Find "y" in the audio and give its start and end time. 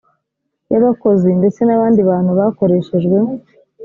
0.71-0.75